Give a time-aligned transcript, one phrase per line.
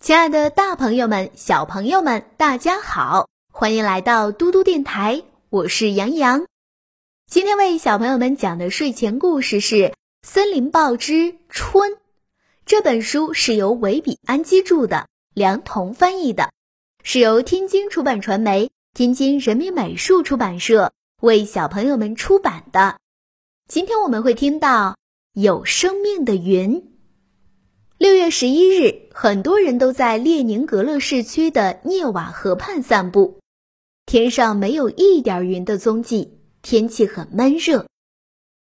[0.00, 6.46] 亲爱的，大朋友们、小朋友们，大家好，欢迎来到嘟嘟电台，我是杨洋。
[7.26, 9.74] 今天为小朋友们讲的睡前故事是
[10.22, 11.92] 《森林报之春》。
[12.64, 16.50] 这本书是由维比安基著的，梁彤翻译的，
[17.02, 22.96] 是由天津出版传媒、天津人民美术出版社为小朋友们出版的。
[23.68, 24.96] 今天我们会听到
[25.34, 26.86] 有生命的云。
[28.00, 33.40] 六月十一日，很多人都在列宁格勒市区的涅瓦河畔散步。
[34.06, 37.86] 天上没有一点云的踪迹，天气很闷热。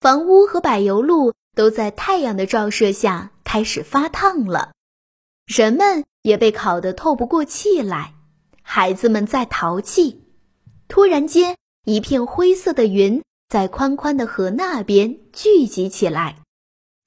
[0.00, 4.74] 房屋和柏油路都在太阳的照射下开始发烫了，
[5.44, 8.14] 人们也被烤得透不过气来。
[8.62, 10.22] 孩子们在淘气。
[10.86, 16.44] 突然间，一片灰色的云在宽宽的河那边聚集起来，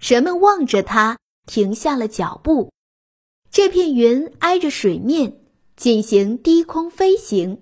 [0.01, 1.17] 人们望着它。
[1.49, 2.71] 停下了脚步，
[3.49, 5.39] 这片云挨着水面
[5.75, 7.61] 进行低空飞行，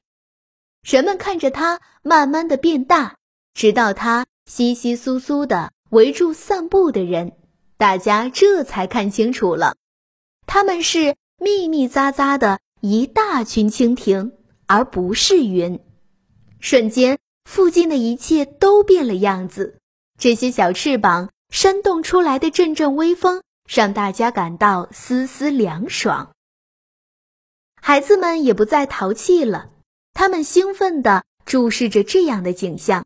[0.84, 3.16] 人们看着它慢慢的变大，
[3.54, 7.32] 直到它稀稀疏疏的围住散步的人，
[7.78, 9.78] 大家这才看清楚了，
[10.46, 14.34] 他们是密密匝匝的一大群蜻蜓，
[14.66, 15.80] 而不是云。
[16.60, 19.80] 瞬间，附近的一切都变了样子，
[20.20, 23.44] 这些小翅膀扇动出来的阵阵微风。
[23.68, 26.32] 让大家感到丝丝凉爽。
[27.80, 29.72] 孩子们也不再淘气了，
[30.14, 33.06] 他们兴奋地注视着这样的景象：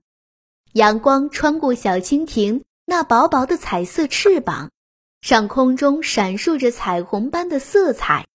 [0.73, 4.71] 阳光穿过小蜻蜓那薄薄的彩色翅膀，
[5.21, 8.27] 上空中闪烁着彩虹般的色彩。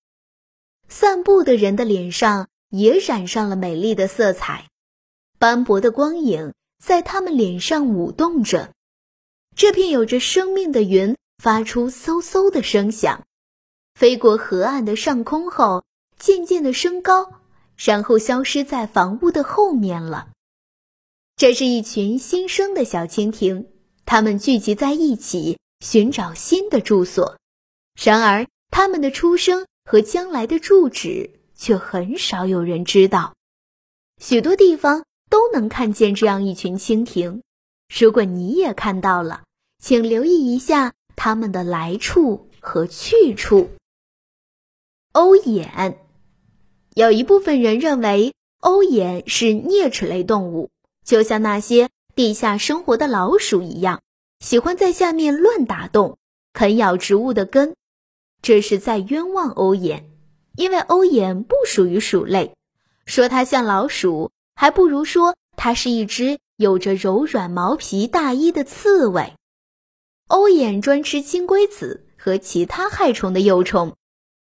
[0.89, 4.69] 散步的人的脸上也染上了美丽的色彩，
[5.39, 8.73] 斑驳的光影在他们脸上舞动着。
[9.57, 11.17] 这片有着生命的云。
[11.39, 13.25] 发出嗖嗖的声响，
[13.95, 15.84] 飞过河岸的上空后，
[16.19, 17.41] 渐渐的升高，
[17.77, 20.31] 然后消失在房屋的后面了。
[21.37, 23.69] 这是一群新生的小蜻蜓，
[24.06, 27.37] 它们聚集在一起寻找新的住所。
[28.03, 33.34] 然而，它们的出生和将来的住址却很少有人知道。
[34.19, 37.43] 许多地方都能看见这样一群蜻蜓。
[37.94, 39.44] 如果你也看到了，
[39.78, 40.94] 请留意一下。
[41.16, 43.71] 它们的来处和去处。
[45.12, 45.99] 欧眼，
[46.94, 50.71] 有一部分人认为欧眼是啮齿类动物，
[51.05, 54.03] 就像那些地下生活的老鼠一样，
[54.41, 56.19] 喜欢在下面乱打洞，
[56.53, 57.75] 啃咬植物的根。
[58.43, 60.10] 这是在冤枉欧眼，
[60.55, 62.53] 因为欧眼不属于鼠类。
[63.06, 69.32] 说它像老鼠，还不如说它是一只有着柔软毛皮大衣的刺猬。
[70.28, 73.94] 欧眼专吃金龟子和其他害虫的幼虫，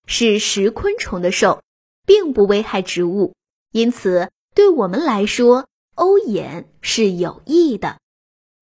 [0.06, 1.62] 是食昆虫的兽，
[2.06, 3.34] 并不危害植物。
[3.72, 7.98] 因此，对我们来说，欧眼是有益的。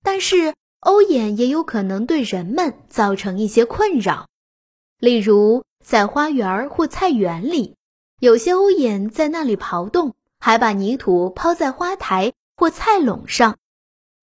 [0.03, 4.27] 但是，欧眼也有可能对人们造成一些困扰。
[4.99, 7.75] 例如，在花园或菜园里，
[8.19, 13.57] 有些欧眼在那里刨洞，还把泥土抛在花台或菜垄上。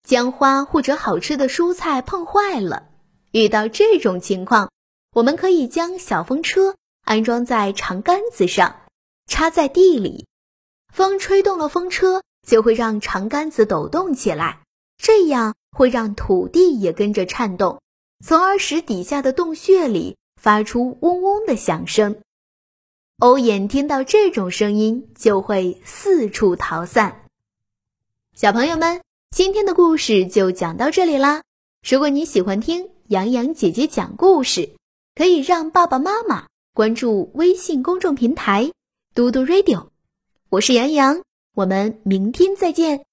[0.05, 2.91] 将花或者好吃的蔬菜碰坏了，
[3.33, 4.71] 遇到这种情况，
[5.15, 8.83] 我们可以将小风车安装在长杆子上，
[9.27, 10.27] 插在地里。
[10.93, 14.61] 风吹动了风车，就会让长杆子抖动起来，
[14.99, 17.81] 这样会让土地也跟着颤动，
[18.23, 22.21] 从而使底下的洞穴里发出嗡嗡的响声。
[23.21, 27.23] 欧眼听到这种声音，就会四处逃散。
[28.35, 29.01] 小朋友们。
[29.34, 31.43] 今天的故事就讲到这里啦！
[31.83, 34.77] 如果你喜欢听杨洋姐姐讲故事，
[35.17, 38.71] 可以让爸爸妈妈关注微信公众平台
[39.12, 39.89] “嘟嘟 radio”。
[40.50, 41.21] 我是杨洋，
[41.56, 43.05] 我们明天再见。